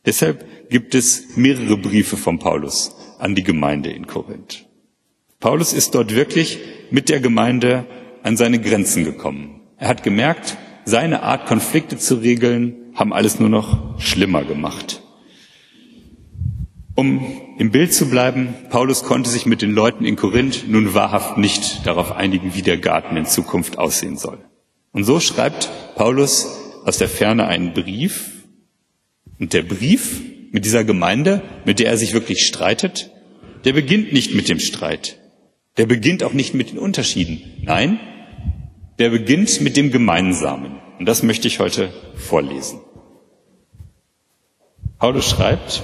Deshalb 0.06 0.70
gibt 0.70 0.94
es 0.94 1.36
mehrere 1.36 1.76
Briefe 1.76 2.16
von 2.16 2.38
Paulus 2.38 2.94
an 3.18 3.34
die 3.34 3.42
Gemeinde 3.42 3.90
in 3.90 4.06
Korinth. 4.06 4.64
Paulus 5.40 5.72
ist 5.72 5.96
dort 5.96 6.14
wirklich 6.14 6.60
mit 6.92 7.08
der 7.08 7.18
Gemeinde 7.18 7.84
an 8.22 8.36
seine 8.36 8.60
Grenzen 8.60 9.02
gekommen. 9.02 9.60
Er 9.76 9.88
hat 9.88 10.04
gemerkt, 10.04 10.56
seine 10.88 11.22
Art, 11.22 11.46
Konflikte 11.46 11.98
zu 11.98 12.16
regeln, 12.16 12.94
haben 12.94 13.12
alles 13.12 13.38
nur 13.38 13.50
noch 13.50 14.00
schlimmer 14.00 14.44
gemacht. 14.44 15.02
Um 16.94 17.24
im 17.58 17.70
Bild 17.70 17.92
zu 17.92 18.08
bleiben, 18.08 18.54
Paulus 18.70 19.04
konnte 19.04 19.30
sich 19.30 19.46
mit 19.46 19.62
den 19.62 19.70
Leuten 19.70 20.04
in 20.04 20.16
Korinth 20.16 20.64
nun 20.66 20.94
wahrhaft 20.94 21.36
nicht 21.36 21.86
darauf 21.86 22.12
einigen, 22.12 22.54
wie 22.54 22.62
der 22.62 22.78
Garten 22.78 23.16
in 23.16 23.26
Zukunft 23.26 23.78
aussehen 23.78 24.16
soll. 24.16 24.38
Und 24.92 25.04
so 25.04 25.20
schreibt 25.20 25.70
Paulus 25.94 26.58
aus 26.84 26.96
der 26.96 27.08
Ferne 27.08 27.46
einen 27.46 27.74
Brief. 27.74 28.32
Und 29.38 29.52
der 29.52 29.62
Brief 29.62 30.22
mit 30.50 30.64
dieser 30.64 30.84
Gemeinde, 30.84 31.42
mit 31.64 31.78
der 31.78 31.90
er 31.90 31.98
sich 31.98 32.14
wirklich 32.14 32.46
streitet, 32.46 33.10
der 33.64 33.74
beginnt 33.74 34.12
nicht 34.12 34.34
mit 34.34 34.48
dem 34.48 34.58
Streit. 34.58 35.20
Der 35.76 35.86
beginnt 35.86 36.24
auch 36.24 36.32
nicht 36.32 36.54
mit 36.54 36.72
den 36.72 36.78
Unterschieden. 36.78 37.42
Nein, 37.62 38.00
der 38.98 39.10
beginnt 39.10 39.60
mit 39.60 39.76
dem 39.76 39.90
Gemeinsamen. 39.90 40.80
Und 40.98 41.06
das 41.06 41.22
möchte 41.22 41.48
ich 41.48 41.60
heute 41.60 41.92
vorlesen. 42.16 42.80
Paulus 44.98 45.30
schreibt, 45.30 45.82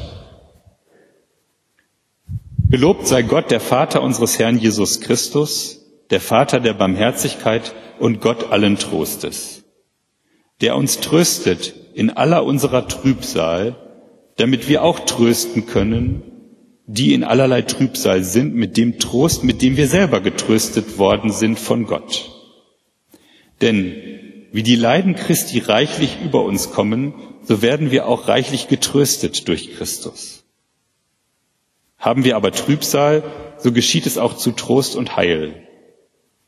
Gelobt 2.68 3.06
sei 3.06 3.23
Gott, 3.23 3.52
der 3.52 3.61
Vater 3.61 4.02
unseres 4.02 4.40
Herrn 4.40 4.59
Jesus 4.59 5.00
Christus, 5.00 5.80
der 6.11 6.21
Vater 6.21 6.59
der 6.59 6.75
Barmherzigkeit 6.75 7.73
und 8.00 8.21
Gott 8.21 8.50
allen 8.50 8.78
Trostes, 8.78 9.62
der 10.61 10.75
uns 10.75 10.99
tröstet 10.99 11.73
in 11.94 12.11
aller 12.11 12.44
unserer 12.44 12.88
Trübsal, 12.88 13.76
damit 14.37 14.68
wir 14.68 14.83
auch 14.83 15.00
trösten 15.00 15.66
können, 15.66 16.23
die 16.87 17.14
in 17.14 17.23
allerlei 17.23 17.62
Trübsal 17.62 18.25
sind, 18.25 18.56
mit 18.56 18.76
dem 18.76 18.99
Trost, 18.99 19.44
mit 19.44 19.62
dem 19.62 19.76
wir 19.76 19.87
selber 19.87 20.21
getröstet 20.21 20.99
worden 20.99 21.30
sind 21.30 21.61
von 21.61 21.87
Gott. 21.87 22.34
Denn 23.64 23.94
wie 24.52 24.62
die 24.62 24.76
Leiden 24.76 25.16
Christi 25.16 25.59
reichlich 25.59 26.18
über 26.23 26.44
uns 26.44 26.71
kommen, 26.71 27.14
so 27.42 27.62
werden 27.62 27.90
wir 27.90 28.06
auch 28.06 28.28
reichlich 28.28 28.68
getröstet 28.68 29.49
durch 29.49 29.75
Christus. 29.75 30.44
Haben 31.99 32.25
wir 32.25 32.37
aber 32.37 32.52
Trübsal, 32.52 33.23
so 33.59 33.73
geschieht 33.73 34.06
es 34.06 34.18
auch 34.18 34.37
zu 34.37 34.52
Trost 34.52 34.94
und 34.94 35.16
Heil. 35.16 35.66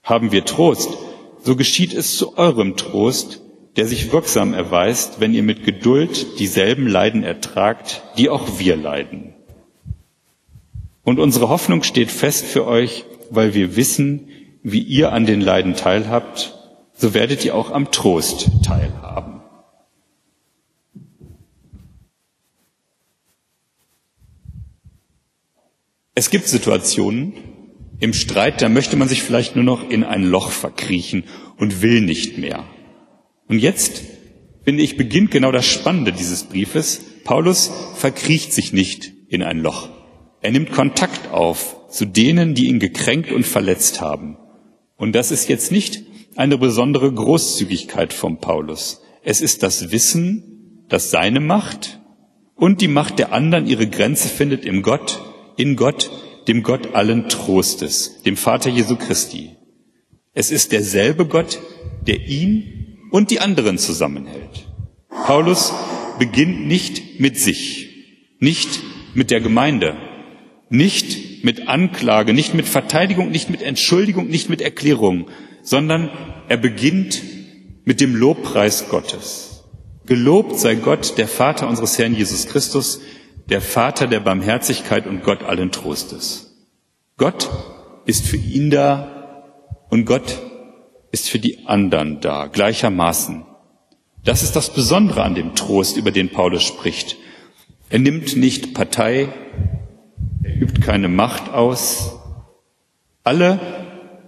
Haben 0.02 0.30
wir 0.30 0.44
Trost, 0.44 0.90
so 1.42 1.56
geschieht 1.56 1.94
es 1.94 2.16
zu 2.18 2.36
eurem 2.36 2.76
Trost, 2.76 3.40
der 3.76 3.86
sich 3.86 4.12
wirksam 4.12 4.52
erweist, 4.52 5.18
wenn 5.18 5.32
ihr 5.32 5.42
mit 5.42 5.64
Geduld 5.64 6.38
dieselben 6.38 6.86
Leiden 6.86 7.24
ertragt, 7.24 8.02
die 8.18 8.28
auch 8.28 8.58
wir 8.58 8.76
leiden. 8.76 9.32
Und 11.02 11.18
unsere 11.18 11.48
Hoffnung 11.48 11.82
steht 11.82 12.10
fest 12.10 12.44
für 12.44 12.66
euch, 12.66 13.04
weil 13.30 13.54
wir 13.54 13.74
wissen, 13.74 14.28
wie 14.62 14.80
ihr 14.80 15.12
an 15.12 15.24
den 15.24 15.40
Leiden 15.40 15.76
teilhabt, 15.76 16.55
so 16.96 17.14
werdet 17.14 17.44
ihr 17.44 17.54
auch 17.54 17.70
am 17.70 17.92
Trost 17.92 18.50
teilhaben. 18.64 19.42
Es 26.14 26.30
gibt 26.30 26.48
Situationen 26.48 27.34
im 28.00 28.14
Streit, 28.14 28.62
da 28.62 28.70
möchte 28.70 28.96
man 28.96 29.08
sich 29.08 29.22
vielleicht 29.22 29.54
nur 29.54 29.64
noch 29.64 29.88
in 29.90 30.02
ein 30.02 30.24
Loch 30.24 30.50
verkriechen 30.50 31.24
und 31.58 31.82
will 31.82 32.00
nicht 32.00 32.38
mehr. 32.38 32.64
Und 33.48 33.58
jetzt, 33.58 34.02
finde 34.64 34.82
ich, 34.82 34.96
beginnt 34.96 35.30
genau 35.30 35.52
das 35.52 35.66
Spannende 35.66 36.12
dieses 36.12 36.44
Briefes. 36.44 37.02
Paulus 37.24 37.70
verkriecht 37.96 38.52
sich 38.52 38.72
nicht 38.72 39.12
in 39.28 39.42
ein 39.42 39.58
Loch. 39.60 39.90
Er 40.40 40.50
nimmt 40.52 40.72
Kontakt 40.72 41.32
auf 41.32 41.76
zu 41.90 42.06
denen, 42.06 42.54
die 42.54 42.68
ihn 42.68 42.78
gekränkt 42.78 43.30
und 43.30 43.46
verletzt 43.46 44.00
haben. 44.00 44.38
Und 44.96 45.14
das 45.14 45.30
ist 45.30 45.48
jetzt 45.48 45.70
nicht 45.70 46.02
eine 46.36 46.58
besondere 46.58 47.12
Großzügigkeit 47.12 48.12
von 48.12 48.38
Paulus. 48.38 49.02
Es 49.22 49.40
ist 49.40 49.62
das 49.62 49.90
Wissen, 49.90 50.84
dass 50.88 51.10
seine 51.10 51.40
Macht 51.40 52.00
und 52.54 52.80
die 52.80 52.88
Macht 52.88 53.18
der 53.18 53.32
anderen 53.32 53.66
ihre 53.66 53.86
Grenze 53.86 54.28
findet 54.28 54.64
im 54.64 54.82
Gott, 54.82 55.20
in 55.56 55.76
Gott, 55.76 56.10
dem 56.48 56.62
Gott 56.62 56.94
allen 56.94 57.28
Trostes, 57.28 58.22
dem 58.22 58.36
Vater 58.36 58.70
Jesu 58.70 58.96
Christi. 58.96 59.56
Es 60.32 60.50
ist 60.50 60.72
derselbe 60.72 61.26
Gott, 61.26 61.58
der 62.06 62.26
ihn 62.26 62.98
und 63.10 63.30
die 63.30 63.40
anderen 63.40 63.78
zusammenhält. 63.78 64.68
Paulus 65.08 65.72
beginnt 66.18 66.66
nicht 66.66 67.20
mit 67.20 67.38
sich, 67.38 67.88
nicht 68.38 68.80
mit 69.14 69.30
der 69.30 69.40
Gemeinde, 69.40 69.96
nicht 70.68 71.44
mit 71.44 71.68
Anklage, 71.68 72.34
nicht 72.34 72.54
mit 72.54 72.66
Verteidigung, 72.66 73.30
nicht 73.30 73.50
mit 73.50 73.62
Entschuldigung, 73.62 74.28
nicht 74.28 74.50
mit 74.50 74.60
Erklärung, 74.60 75.28
sondern 75.66 76.10
er 76.48 76.56
beginnt 76.56 77.22
mit 77.84 78.00
dem 78.00 78.14
Lobpreis 78.14 78.88
Gottes. 78.88 79.64
Gelobt 80.06 80.58
sei 80.60 80.76
Gott, 80.76 81.18
der 81.18 81.26
Vater 81.26 81.68
unseres 81.68 81.98
Herrn 81.98 82.14
Jesus 82.14 82.46
Christus, 82.46 83.00
der 83.50 83.60
Vater 83.60 84.06
der 84.06 84.20
Barmherzigkeit 84.20 85.08
und 85.08 85.24
Gott 85.24 85.42
allen 85.42 85.72
Trostes. 85.72 86.54
Gott 87.16 87.50
ist 88.04 88.26
für 88.26 88.36
ihn 88.36 88.70
da 88.70 89.42
und 89.90 90.04
Gott 90.04 90.40
ist 91.10 91.28
für 91.28 91.40
die 91.40 91.66
anderen 91.66 92.20
da, 92.20 92.46
gleichermaßen. 92.46 93.44
Das 94.24 94.44
ist 94.44 94.54
das 94.54 94.72
Besondere 94.72 95.24
an 95.24 95.34
dem 95.34 95.56
Trost, 95.56 95.96
über 95.96 96.12
den 96.12 96.30
Paulus 96.30 96.62
spricht. 96.62 97.16
Er 97.90 97.98
nimmt 97.98 98.36
nicht 98.36 98.72
Partei, 98.72 99.28
er 100.44 100.62
übt 100.62 100.80
keine 100.80 101.08
Macht 101.08 101.52
aus. 101.52 102.20
Alle 103.24 103.85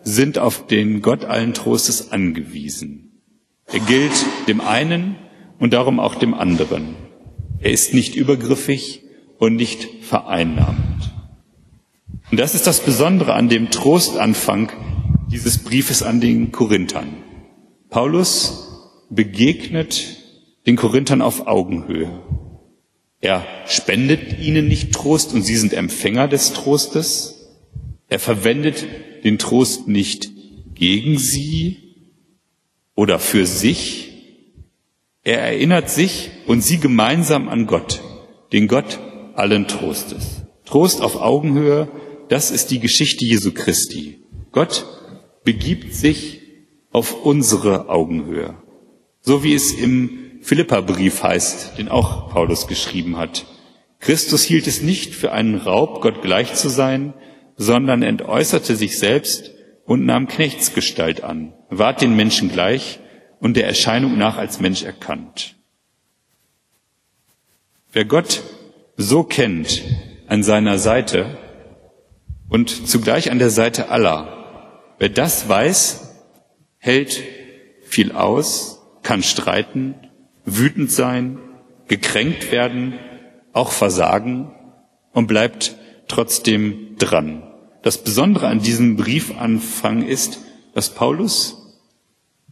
sind 0.09 0.39
auf 0.39 0.67
den 0.67 1.03
Gott 1.03 1.25
allen 1.25 1.55
Trostes 1.55 2.13
angewiesen. 2.13 3.21
Er 3.67 3.81
gilt 3.81 4.13
dem 4.47 4.61
einen 4.61 5.17
und 5.59 5.73
darum 5.73 6.01
auch 6.01 6.15
dem 6.15 6.35
anderen. 6.35 6.95
Er 7.61 7.73
ist 7.73 7.93
nicht 7.93 8.15
übergriffig, 8.15 9.03
und 9.39 9.55
nicht 9.55 9.89
vereinnahmt. 10.03 11.13
Und 12.31 12.39
das 12.39 12.55
ist 12.55 12.67
das 12.67 12.81
Besondere 12.81 13.35
an 13.35 13.49
dem 13.49 13.71
Trostanfang 13.71 14.71
dieses 15.31 15.59
Briefes 15.59 16.03
an 16.03 16.21
den 16.21 16.53
Korinthern. 16.53 17.09
Paulus 17.89 18.69
begegnet 19.09 20.19
den 20.67 20.77
Korinthern 20.77 21.23
auf 21.23 21.47
Augenhöhe. 21.47 22.11
Er 23.21 23.45
spendet 23.67 24.39
ihnen 24.41 24.69
nicht 24.69 24.93
Trost 24.93 25.33
und 25.33 25.43
sie 25.43 25.57
sind 25.57 25.73
Empfänger 25.73 26.29
des 26.29 26.53
Trostes. 26.53 27.49
Er 28.09 28.19
verwendet 28.19 28.87
den 29.25 29.39
Trost 29.39 29.89
nicht 29.89 30.31
gegen 30.75 31.19
sie 31.19 31.77
oder 32.95 33.19
für 33.19 33.47
sich. 33.47 34.13
Er 35.23 35.41
erinnert 35.41 35.91
sich 35.91 36.31
und 36.47 36.63
sie 36.63 36.79
gemeinsam 36.79 37.49
an 37.49 37.67
Gott, 37.67 38.01
den 38.53 38.69
Gott 38.69 38.99
allen 39.35 39.69
Trostes. 39.69 40.43
Trost 40.65 41.01
auf 41.01 41.17
Augenhöhe, 41.17 41.89
das 42.29 42.51
ist 42.51 42.71
die 42.71 42.81
Geschichte 42.81 43.25
Jesu 43.25 43.53
Christi. 43.53 44.19
Gott 44.53 44.87
begibt 45.45 45.95
sich 45.95 46.41
auf 46.91 47.25
unsere 47.25 47.89
Augenhöhe. 47.89 48.55
So 49.21 49.45
wie 49.45 49.55
es 49.55 49.73
im 49.73 50.41
Philipperbrief 50.41 51.23
heißt, 51.23 51.79
den 51.79 51.89
auch 51.89 52.31
Paulus 52.31 52.67
geschrieben 52.67 53.17
hat. 53.17 53.47
Christus 54.01 54.43
hielt 54.43 54.67
es 54.67 54.83
nicht 54.83 55.15
für 55.15 55.33
einen 55.33 55.57
Raub, 55.57 56.01
Gott 56.01 56.23
gleich 56.23 56.55
zu 56.55 56.69
sein, 56.69 57.15
sondern 57.59 58.03
entäußerte 58.03 58.77
sich 58.77 58.99
selbst 58.99 59.51
und 59.85 60.07
nahm 60.07 60.29
Knechtsgestalt 60.29 61.23
an, 61.25 61.53
ward 61.69 62.01
den 62.01 62.17
Menschen 62.17 62.51
gleich 62.51 63.01
und 63.41 63.57
der 63.57 63.67
Erscheinung 63.67 64.17
nach 64.17 64.39
als 64.39 64.61
Mensch 64.61 64.85
erkannt. 64.85 65.57
Wer 67.93 68.05
Gott 68.05 68.43
so 68.97 69.25
kennt 69.25 69.83
an 70.29 70.43
seiner 70.43 70.79
Seite 70.79 71.37
und 72.49 72.89
zugleich 72.89 73.31
an 73.31 73.39
der 73.39 73.51
Seite 73.51 73.91
aller, 73.91 74.85
wer 74.99 75.09
das 75.09 75.49
weiß, 75.49 76.17
hält 76.79 77.23
viel 77.83 78.13
aus, 78.13 78.81
kann 79.03 79.23
streiten, 79.23 79.95
wütend 80.45 80.93
sein, 80.93 81.39
gekränkt 81.89 82.53
werden, 82.53 82.99
auch 83.53 83.73
versagen 83.73 84.53
und 85.13 85.27
bleibt 85.27 85.77
trotzdem 86.07 86.97
dran. 86.99 87.48
Das 87.89 88.05
Besondere 88.05 88.49
an 88.49 88.61
diesem 88.61 88.97
Briefanfang 88.97 90.07
ist, 90.07 90.41
dass 90.75 90.91
Paulus 90.91 91.57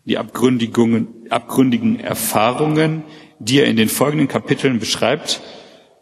die 0.07 0.17
abgründigen 0.17 2.01
Erfahrungen, 2.01 3.03
die 3.39 3.59
er 3.59 3.67
in 3.67 3.77
den 3.77 3.91
folgenden 3.91 4.29
Kapiteln 4.29 4.79
beschreibt, 4.79 5.43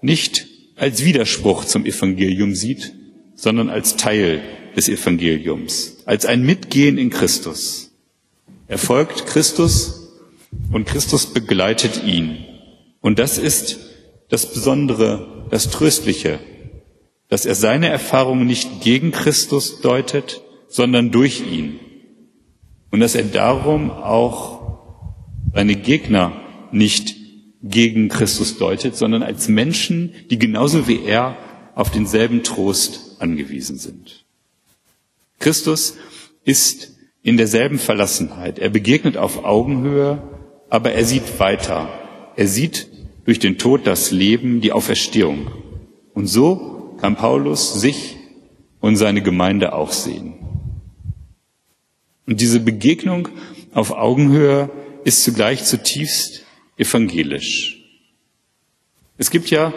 nicht 0.01 0.47
als 0.77 1.05
Widerspruch 1.05 1.65
zum 1.65 1.85
Evangelium 1.85 2.55
sieht, 2.55 2.93
sondern 3.35 3.71
als 3.71 3.97
Teil 3.97 4.41
des 4.77 4.89
Evangeliums, 4.89 5.97
als 6.07 6.27
ein 6.27 6.45
Mitgehen 6.45 6.97
in 6.97 7.11
Christus. 7.11 7.91
Er 8.69 8.79
folgt 8.79 9.27
Christus 9.27 10.13
und 10.71 10.87
Christus 10.87 11.27
begleitet 11.27 12.05
ihn. 12.05 12.45
Und 13.01 13.19
das 13.19 13.39
ist 13.39 13.81
das 14.29 14.53
Besondere, 14.55 15.49
das 15.51 15.71
Tröstliche 15.71 16.39
dass 17.35 17.47
er 17.47 17.57
seine 17.57 17.89
Erfahrungen 17.89 18.47
nicht 18.47 18.81
gegen 18.81 19.11
Christus 19.11 19.81
deutet, 19.81 20.41
sondern 20.69 21.11
durch 21.11 21.41
ihn. 21.45 21.81
Und 22.93 23.01
dass 23.01 23.17
er 23.17 23.25
darum 23.25 23.91
auch 23.91 24.79
seine 25.53 25.75
Gegner 25.75 26.31
nicht 26.71 27.17
gegen 27.61 28.09
Christus 28.09 28.57
deutet, 28.57 28.95
sondern 28.95 29.25
als 29.25 29.49
Menschen, 29.49 30.15
die 30.31 30.39
genauso 30.39 30.87
wie 30.87 31.03
er 31.05 31.37
auf 31.75 31.91
denselben 31.91 32.45
Trost 32.45 33.17
angewiesen 33.19 33.79
sind. 33.79 34.25
Christus 35.41 35.97
ist 36.45 36.93
in 37.25 37.37
derselben 37.37 37.81
Verlassenheit. 37.81 38.61
Er 38.61 38.71
begegnet 38.71 39.17
auf 39.17 39.45
Augenhöhe, 39.45 40.23
aber 40.71 40.93
er 40.93 41.05
sieht 41.05 41.41
weiter. 41.41 41.89
Er 42.37 42.47
sieht 42.47 42.87
durch 43.25 43.41
den 43.41 43.59
Tod 43.59 43.89
das 43.89 44.13
Leben, 44.13 44.61
die 44.61 44.71
Auferstehung. 44.71 45.51
Und 46.13 46.29
so 46.29 46.74
kann 47.05 47.17
Paulus 47.17 47.75
sich 47.75 48.17
und 48.81 48.97
seine 48.97 49.21
Gemeinde 49.21 49.75
auch 49.75 49.93
sehen. 49.93 50.37
Und 52.27 52.41
diese 52.41 52.61
Begegnung 52.61 53.29
auf 53.75 53.91
Augenhöhe 53.91 54.71
ist 55.05 55.23
zugleich 55.23 55.65
zutiefst 55.65 56.47
evangelisch. 56.79 57.85
Es 59.19 59.31
gibt 59.31 59.51
ja 59.51 59.75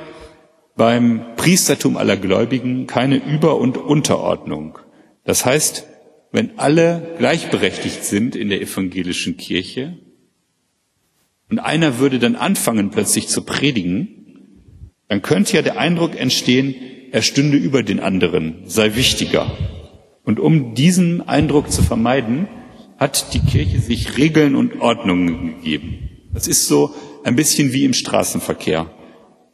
beim 0.78 1.36
Priestertum 1.36 1.98
aller 1.98 2.16
Gläubigen 2.16 2.88
keine 2.88 3.18
Über- 3.18 3.58
und 3.58 3.78
Unterordnung. 3.78 4.80
Das 5.26 5.46
heißt, 5.46 5.86
wenn 6.32 6.58
alle 6.58 7.16
gleichberechtigt 7.18 8.06
sind 8.06 8.38
in 8.38 8.48
der 8.48 8.62
evangelischen 8.62 9.36
Kirche 9.36 9.98
und 11.50 11.60
einer 11.60 12.00
würde 12.00 12.20
dann 12.20 12.38
anfangen 12.38 12.90
plötzlich 12.90 13.28
zu 13.28 13.44
predigen, 13.44 14.54
dann 15.10 15.22
könnte 15.22 15.58
ja 15.58 15.62
der 15.62 15.78
Eindruck 15.78 16.18
entstehen, 16.18 16.76
er 17.12 17.22
stünde 17.22 17.58
über 17.58 17.84
den 17.84 18.00
anderen, 18.00 18.63
sei 18.65 18.96
wichtiger. 18.96 19.52
Und 20.24 20.39
um 20.39 20.74
diesen 20.74 21.28
Eindruck 21.28 21.72
zu 21.72 21.82
vermeiden, 21.82 22.48
hat 22.98 23.34
die 23.34 23.39
Kirche 23.39 23.80
sich 23.80 24.17
Regeln 24.17 24.56
und 24.56 24.82
Ordnungen 24.82 25.56
gegeben. 25.56 26.10
Das 26.34 26.48
ist 26.48 26.67
so 26.67 26.93
ein 27.24 27.36
bisschen 27.36 27.74
wie 27.74 27.86
im 27.86 27.93
Straßenverkehr. 27.93 28.91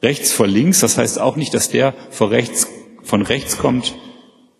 Rechts 0.01 0.31
vor 0.31 0.47
links, 0.47 0.79
das 0.79 0.97
heißt 0.97 1.19
auch 1.19 1.35
nicht, 1.35 1.53
dass 1.53 1.69
der 1.69 1.93
vor 2.09 2.31
rechts, 2.31 2.67
von 3.03 3.21
rechts 3.21 3.57
kommt, 3.57 3.95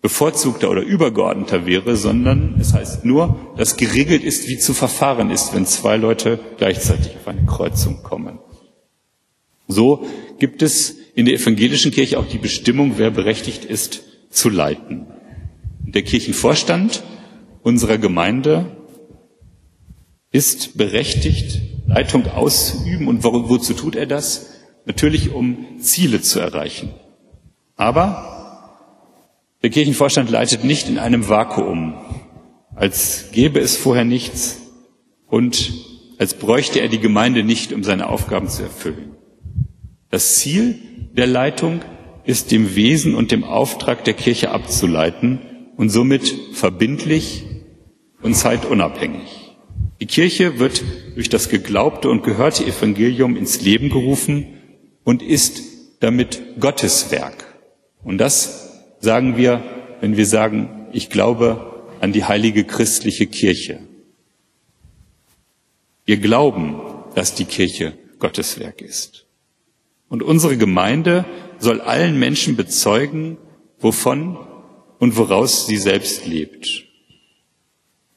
bevorzugter 0.02 0.70
oder 0.70 0.82
übergeordneter 0.82 1.64
wäre, 1.66 1.96
sondern 1.96 2.56
es 2.60 2.74
heißt 2.74 3.04
nur, 3.04 3.54
dass 3.56 3.76
geregelt 3.76 4.22
ist, 4.22 4.48
wie 4.48 4.58
zu 4.58 4.74
verfahren 4.74 5.30
ist, 5.30 5.54
wenn 5.54 5.64
zwei 5.64 5.96
Leute 5.96 6.38
gleichzeitig 6.58 7.16
auf 7.16 7.26
eine 7.26 7.46
Kreuzung 7.46 8.02
kommen. 8.02 8.38
So 9.66 10.06
gibt 10.38 10.62
es 10.62 10.96
in 11.14 11.26
der 11.26 11.34
evangelischen 11.34 11.92
Kirche 11.92 12.18
auch 12.18 12.26
die 12.26 12.38
Bestimmung, 12.38 12.94
wer 12.96 13.10
berechtigt 13.10 13.64
ist, 13.64 14.02
zu 14.30 14.48
leiten. 14.48 15.06
Der 15.80 16.02
Kirchenvorstand 16.02 17.02
unserer 17.62 17.98
Gemeinde 17.98 18.76
ist 20.30 20.76
berechtigt, 20.76 21.60
Leitung 21.86 22.26
auszuüben. 22.26 23.06
Und 23.06 23.22
wozu 23.22 23.74
tut 23.74 23.94
er 23.94 24.06
das? 24.06 24.50
Natürlich, 24.86 25.32
um 25.32 25.78
Ziele 25.80 26.20
zu 26.20 26.40
erreichen. 26.40 26.90
Aber 27.76 28.34
der 29.62 29.70
Kirchenvorstand 29.70 30.30
leitet 30.30 30.64
nicht 30.64 30.88
in 30.88 30.98
einem 30.98 31.28
Vakuum, 31.28 31.94
als 32.74 33.30
gäbe 33.32 33.60
es 33.60 33.76
vorher 33.76 34.04
nichts 34.04 34.60
und 35.26 35.72
als 36.18 36.34
bräuchte 36.34 36.80
er 36.80 36.88
die 36.88 36.98
Gemeinde 36.98 37.44
nicht, 37.44 37.72
um 37.72 37.82
seine 37.82 38.08
Aufgaben 38.08 38.48
zu 38.48 38.62
erfüllen. 38.62 39.13
Das 40.14 40.36
Ziel 40.36 40.78
der 41.16 41.26
Leitung 41.26 41.80
ist 42.22 42.52
dem 42.52 42.76
Wesen 42.76 43.16
und 43.16 43.32
dem 43.32 43.42
Auftrag 43.42 44.04
der 44.04 44.14
Kirche 44.14 44.52
abzuleiten 44.52 45.40
und 45.76 45.88
somit 45.88 46.32
verbindlich 46.52 47.42
und 48.22 48.36
zeitunabhängig. 48.36 49.56
Die 50.00 50.06
Kirche 50.06 50.60
wird 50.60 50.84
durch 51.16 51.30
das 51.30 51.48
geglaubte 51.48 52.10
und 52.10 52.22
gehörte 52.22 52.64
Evangelium 52.64 53.36
ins 53.36 53.60
Leben 53.62 53.88
gerufen 53.88 54.46
und 55.02 55.20
ist 55.20 55.62
damit 55.98 56.60
Gottes 56.60 57.10
Werk. 57.10 57.52
Und 58.04 58.18
das 58.18 58.84
sagen 59.00 59.36
wir, 59.36 59.64
wenn 60.00 60.16
wir 60.16 60.26
sagen, 60.26 60.86
ich 60.92 61.10
glaube 61.10 61.88
an 61.98 62.12
die 62.12 62.22
heilige 62.22 62.62
christliche 62.62 63.26
Kirche. 63.26 63.80
Wir 66.04 66.18
glauben, 66.18 66.80
dass 67.16 67.34
die 67.34 67.46
Kirche 67.46 67.98
Gottes 68.20 68.60
Werk 68.60 68.80
ist. 68.80 69.23
Und 70.08 70.22
unsere 70.22 70.56
Gemeinde 70.56 71.24
soll 71.58 71.80
allen 71.80 72.18
Menschen 72.18 72.56
bezeugen, 72.56 73.38
wovon 73.78 74.36
und 74.98 75.16
woraus 75.16 75.66
sie 75.66 75.76
selbst 75.76 76.26
lebt. 76.26 76.84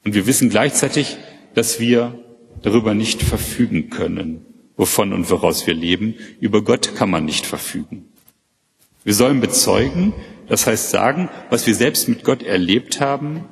Und 0.03 0.13
wir 0.13 0.27
wissen 0.27 0.49
gleichzeitig, 0.49 1.17
dass 1.53 1.79
wir 1.79 2.17
darüber 2.61 2.93
nicht 2.93 3.21
verfügen 3.21 3.89
können, 3.89 4.45
wovon 4.75 5.11
und 5.13 5.29
woraus 5.29 5.67
wir 5.67 5.73
leben. 5.73 6.15
Über 6.39 6.61
Gott 6.61 6.95
kann 6.95 7.09
man 7.09 7.25
nicht 7.25 7.45
verfügen. 7.45 8.05
Wir 9.03 9.13
sollen 9.13 9.39
bezeugen, 9.39 10.13
das 10.47 10.67
heißt 10.67 10.89
sagen, 10.89 11.29
was 11.49 11.67
wir 11.67 11.75
selbst 11.75 12.07
mit 12.09 12.23
Gott 12.23 12.43
erlebt 12.43 13.01
haben 13.01 13.45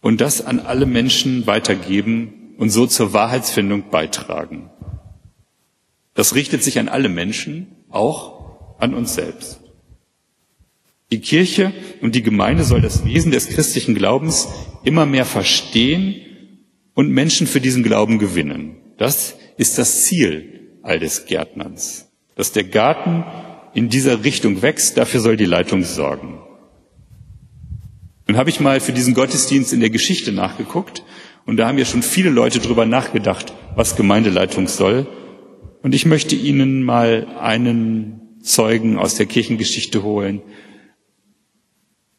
und 0.00 0.20
das 0.20 0.44
an 0.44 0.60
alle 0.60 0.86
Menschen 0.86 1.46
weitergeben 1.46 2.54
und 2.58 2.70
so 2.70 2.86
zur 2.86 3.12
Wahrheitsfindung 3.12 3.90
beitragen. 3.90 4.70
Das 6.14 6.34
richtet 6.34 6.62
sich 6.62 6.78
an 6.78 6.88
alle 6.88 7.08
Menschen, 7.08 7.66
auch 7.90 8.78
an 8.78 8.94
uns 8.94 9.14
selbst. 9.14 9.60
Die 11.10 11.20
Kirche 11.20 11.72
und 12.00 12.14
die 12.14 12.22
Gemeinde 12.22 12.64
soll 12.64 12.80
das 12.80 13.04
Wesen 13.04 13.30
des 13.30 13.48
christlichen 13.48 13.94
Glaubens 13.94 14.48
immer 14.84 15.06
mehr 15.06 15.24
verstehen 15.24 16.16
und 16.94 17.10
Menschen 17.10 17.46
für 17.46 17.60
diesen 17.60 17.82
Glauben 17.82 18.18
gewinnen. 18.18 18.76
Das 18.96 19.36
ist 19.56 19.78
das 19.78 20.04
Ziel 20.04 20.78
all 20.82 20.98
des 20.98 21.26
Gärtnerns. 21.26 22.10
Dass 22.36 22.52
der 22.52 22.64
Garten 22.64 23.24
in 23.74 23.88
dieser 23.88 24.24
Richtung 24.24 24.62
wächst, 24.62 24.96
dafür 24.96 25.20
soll 25.20 25.36
die 25.36 25.44
Leitung 25.44 25.82
sorgen. 25.82 26.40
Nun 28.26 28.36
habe 28.36 28.50
ich 28.50 28.60
mal 28.60 28.80
für 28.80 28.92
diesen 28.92 29.14
Gottesdienst 29.14 29.72
in 29.72 29.80
der 29.80 29.90
Geschichte 29.90 30.32
nachgeguckt 30.32 31.02
und 31.44 31.58
da 31.58 31.68
haben 31.68 31.78
ja 31.78 31.84
schon 31.84 32.02
viele 32.02 32.30
Leute 32.30 32.58
drüber 32.58 32.86
nachgedacht, 32.86 33.52
was 33.74 33.96
Gemeindeleitung 33.96 34.66
soll. 34.66 35.06
Und 35.84 35.94
ich 35.94 36.06
möchte 36.06 36.34
Ihnen 36.34 36.82
mal 36.82 37.26
einen 37.38 38.38
Zeugen 38.42 38.98
aus 38.98 39.16
der 39.16 39.26
Kirchengeschichte 39.26 40.02
holen. 40.02 40.40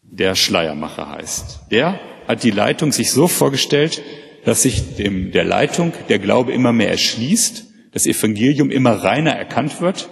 der 0.04 0.36
Schleiermacher 0.36 1.10
heißt. 1.10 1.62
Der 1.72 2.00
hat 2.28 2.44
die 2.44 2.52
Leitung 2.52 2.92
sich 2.92 3.12
so 3.12 3.28
vorgestellt, 3.28 4.04
dass 4.46 4.62
sich 4.62 4.96
dem, 4.96 5.32
der 5.32 5.44
Leitung 5.44 5.94
der 6.10 6.20
Glaube 6.20 6.54
immer 6.54 6.72
mehr 6.74 6.92
erschließt, 6.92 7.66
das 7.92 8.06
Evangelium 8.06 8.70
immer 8.70 8.92
reiner 8.92 9.32
erkannt 9.32 9.82
wird 9.82 10.10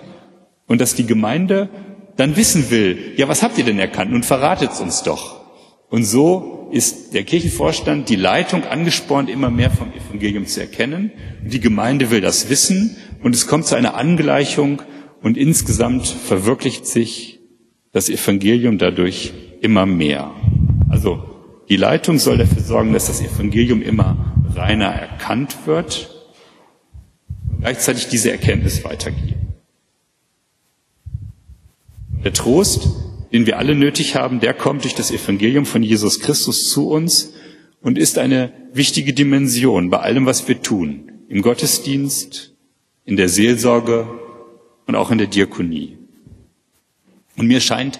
und 0.68 0.82
dass 0.82 0.96
die 0.96 1.06
Gemeinde 1.06 1.70
dann 2.18 2.36
wissen 2.36 2.72
will, 2.72 3.14
ja, 3.18 3.28
was 3.28 3.44
habt 3.44 3.58
ihr 3.60 3.66
denn 3.66 3.80
erkannt? 3.80 4.12
Nun 4.12 4.24
verratet 4.24 4.72
es 4.72 4.82
uns 4.82 5.04
doch. 5.04 5.46
Und 5.90 6.06
so 6.06 6.70
ist 6.72 7.14
der 7.14 7.24
Kirchenvorstand, 7.24 8.10
die 8.10 8.16
Leitung 8.16 8.64
angespornt, 8.64 9.30
immer 9.30 9.52
mehr 9.52 9.70
vom 9.70 9.94
Evangelium 9.94 10.48
zu 10.48 10.60
erkennen. 10.60 11.12
Die 11.46 11.60
Gemeinde 11.60 12.10
will 12.10 12.20
das 12.20 12.50
wissen 12.50 12.98
und 13.24 13.34
es 13.34 13.48
kommt 13.48 13.66
zu 13.66 13.76
einer 13.76 13.96
Angleichung 13.96 14.82
und 15.22 15.38
insgesamt 15.38 16.08
verwirklicht 16.08 16.86
sich 16.86 17.40
das 17.92 18.10
Evangelium 18.10 18.78
dadurch 18.78 19.34
immer 19.62 19.86
mehr. 19.86 20.32
Also 20.90 21.24
die 21.70 21.78
Leitung 21.78 22.20
soll 22.20 22.38
dafür 22.38 22.62
sorgen, 22.62 22.94
dass 22.94 23.08
das 23.08 23.22
Evangelium 23.22 23.82
immer 23.82 24.36
reiner 24.54 24.88
erkannt 24.88 25.66
wird 25.66 26.10
und 27.50 27.62
gleichzeitig 27.62 28.10
diese 28.10 28.32
Erkenntnis 28.32 28.84
weitergeben. 28.84 29.54
Der 32.24 32.34
Trost, 32.34 32.90
den 33.32 33.46
wir 33.46 33.58
alle 33.58 33.76
nötig 33.76 34.16
haben, 34.16 34.40
der 34.40 34.54
kommt 34.54 34.84
durch 34.84 34.96
das 34.96 35.12
Evangelium 35.12 35.66
von 35.66 35.84
Jesus 35.84 36.20
Christus 36.20 36.70
zu 36.70 36.90
uns 36.90 37.34
und 37.82 37.98
ist 37.98 38.18
eine 38.18 38.52
wichtige 38.74 39.14
Dimension 39.14 39.90
bei 39.90 40.00
allem, 40.00 40.26
was 40.26 40.48
wir 40.48 40.62
tun. 40.62 41.12
Im 41.28 41.42
Gottesdienst, 41.42 42.53
in 43.06 43.16
der 43.16 43.30
Seelsorge 43.30 44.08
und 44.88 44.96
auch 44.96 45.12
in 45.12 45.18
der 45.18 45.28
Diakonie. 45.28 45.98
Und 47.38 47.48
mir 47.48 47.60
scheint, 47.60 48.00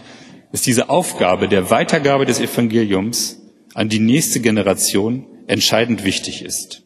dass 0.52 0.62
diese 0.62 0.90
Aufgabe 0.90 1.48
der 1.48 1.70
Weitergabe 1.70 2.26
des 2.26 2.40
Evangeliums 2.40 3.42
an 3.74 3.90
die 3.90 4.00
nächste 4.00 4.40
Generation 4.40 5.26
entscheidend 5.48 6.04
wichtig 6.04 6.44
ist. 6.44 6.84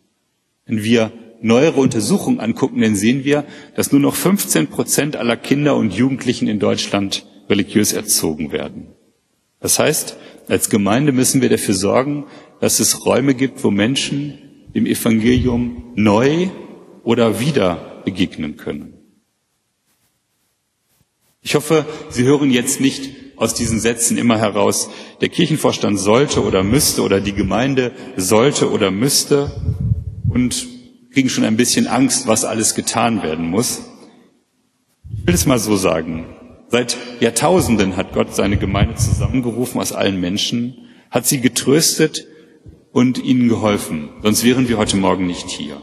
Wenn 0.66 0.84
wir 0.84 1.12
neuere 1.42 1.80
Untersuchungen 1.80 2.40
angucken, 2.40 2.82
dann 2.82 2.96
sehen 2.96 3.24
wir, 3.24 3.46
dass 3.76 3.92
nur 3.92 4.02
noch 4.02 4.16
15 4.16 4.68
Prozent 4.68 5.16
aller 5.16 5.38
Kinder 5.38 5.76
und 5.76 5.94
Jugendlichen 5.94 6.48
in 6.48 6.60
Deutschland 6.60 7.26
religiös 7.50 7.94
erzogen 7.94 8.52
werden. 8.52 8.88
Das 9.60 9.80
heißt, 9.80 10.18
als 10.48 10.70
Gemeinde 10.70 11.12
müssen 11.12 11.42
wir 11.42 11.50
dafür 11.50 11.74
sorgen, 11.74 12.26
dass 12.60 12.80
es 12.80 13.06
Räume 13.06 13.34
gibt, 13.34 13.64
wo 13.64 13.72
Menschen 13.72 14.38
dem 14.74 14.86
Evangelium 14.86 15.92
neu 15.96 16.50
oder 17.04 17.40
wieder 17.40 17.87
begegnen 18.08 18.56
können. 18.56 18.94
Ich 21.42 21.56
hoffe, 21.56 21.86
Sie 22.10 22.24
hören 22.24 22.52
jetzt 22.52 22.80
nicht 22.80 23.10
aus 23.36 23.54
diesen 23.54 23.82
Sätzen 23.82 24.18
immer 24.18 24.38
heraus, 24.38 24.90
der 25.20 25.28
Kirchenvorstand 25.28 26.00
sollte 26.00 26.42
oder 26.42 26.64
müsste 26.64 27.02
oder 27.02 27.20
die 27.20 27.34
Gemeinde 27.34 27.92
sollte 28.16 28.72
oder 28.72 28.92
müsste 28.92 29.52
und 30.30 30.68
kriegen 31.12 31.28
schon 31.28 31.44
ein 31.44 31.58
bisschen 31.58 31.88
Angst, 31.88 32.28
was 32.28 32.46
alles 32.46 32.76
getan 32.76 33.24
werden 33.24 33.50
muss. 33.50 33.82
Ich 35.20 35.28
will 35.28 35.36
es 35.36 35.46
mal 35.46 35.60
so 35.60 35.76
sagen. 35.76 36.28
Seit 36.70 36.96
Jahrtausenden 37.20 37.98
hat 37.98 38.14
Gott 38.14 38.34
seine 38.34 38.56
Gemeinde 38.56 38.96
zusammengerufen 38.96 39.82
aus 39.82 39.92
allen 39.92 40.22
Menschen, 40.22 40.78
hat 41.12 41.28
sie 41.28 41.42
getröstet 41.42 42.26
und 42.94 43.22
ihnen 43.22 43.50
geholfen. 43.50 44.12
Sonst 44.24 44.46
wären 44.46 44.70
wir 44.70 44.78
heute 44.78 44.96
Morgen 44.96 45.28
nicht 45.28 45.50
hier. 45.50 45.82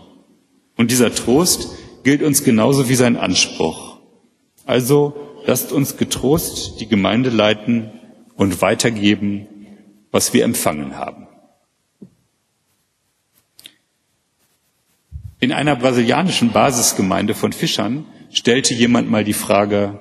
Und 0.79 0.91
dieser 0.91 1.15
Trost 1.15 1.69
gilt 2.05 2.23
uns 2.23 2.45
genauso 2.45 2.89
wie 2.89 2.95
sein 2.95 3.17
Anspruch. 3.17 3.99
Also 4.67 5.17
lasst 5.47 5.73
uns 5.73 5.97
getrost 5.97 6.81
die 6.81 6.87
Gemeinde 6.87 7.31
leiten 7.31 7.91
und 8.37 8.63
weitergeben, 8.63 9.49
was 10.11 10.33
wir 10.33 10.45
empfangen 10.45 10.97
haben. 10.97 11.27
In 15.41 15.53
einer 15.53 15.77
brasilianischen 15.77 16.53
Basisgemeinde 16.53 17.35
von 17.35 17.53
Fischern 17.53 18.07
stellte 18.31 18.73
jemand 18.75 19.11
mal 19.11 19.25
die 19.25 19.35
Frage, 19.35 19.99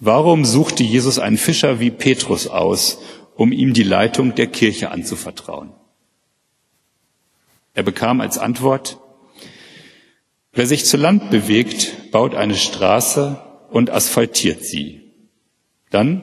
warum 0.00 0.44
suchte 0.44 0.82
Jesus 0.82 1.18
einen 1.18 1.36
Fischer 1.36 1.78
wie 1.78 1.90
Petrus 1.90 2.46
aus, 2.48 2.98
um 3.36 3.52
ihm 3.52 3.72
die 3.72 3.84
Leitung 3.84 4.34
der 4.34 4.48
Kirche 4.48 4.90
anzuvertrauen? 4.90 5.70
Er 7.74 7.84
bekam 7.84 8.20
als 8.20 8.38
Antwort, 8.38 8.98
wer 10.58 10.66
sich 10.66 10.84
zu 10.84 10.96
Land 10.96 11.30
bewegt, 11.30 12.10
baut 12.10 12.34
eine 12.34 12.56
Straße 12.56 13.40
und 13.70 13.90
asphaltiert 13.90 14.64
sie. 14.64 15.12
Dann 15.90 16.22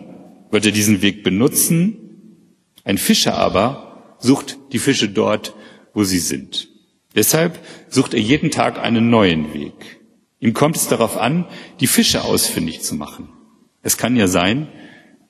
wird 0.52 0.66
er 0.66 0.74
diesen 0.74 1.02
Weg 1.02 1.24
benutzen. 1.24 2.42
Ein 2.84 2.98
Fischer 2.98 3.36
aber 3.36 4.18
sucht 4.20 4.58
die 4.74 4.80
Fische 4.80 5.08
dort, 5.08 5.56
wo 5.94 6.04
sie 6.04 6.20
sind. 6.20 6.68
Deshalb 7.16 7.66
sucht 7.88 8.14
er 8.14 8.20
jeden 8.20 8.52
Tag 8.52 8.78
einen 8.78 9.10
neuen 9.10 9.54
Weg. 9.54 10.02
Ihm 10.42 10.54
kommt 10.54 10.76
es 10.76 10.90
darauf 10.90 11.16
an, 11.16 11.46
die 11.80 11.88
Fische 11.88 12.26
ausfindig 12.26 12.82
zu 12.82 12.94
machen. 12.96 13.30
Es 13.84 13.96
kann 13.96 14.18
ja 14.18 14.28
sein, 14.28 14.68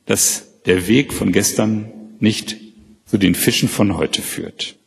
dass 0.08 0.63
der 0.63 0.88
Weg 0.88 1.13
von 1.13 1.32
gestern 1.32 2.15
nicht 2.20 2.58
zu 3.06 3.20
den 3.20 3.36
Fischen 3.36 3.70
von 3.70 3.98
heute 3.98 4.24
führt. 4.24 4.78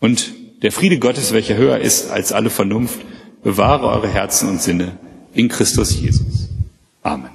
Und 0.00 0.32
der 0.64 0.72
Friede 0.72 0.98
Gottes, 0.98 1.34
welcher 1.34 1.56
höher 1.56 1.78
ist 1.78 2.10
als 2.10 2.32
alle 2.32 2.48
Vernunft, 2.48 2.98
bewahre 3.42 3.86
eure 3.86 4.08
Herzen 4.08 4.48
und 4.48 4.62
Sinne 4.62 4.96
in 5.34 5.48
Christus 5.48 6.00
Jesus. 6.00 6.48
Amen. 7.02 7.33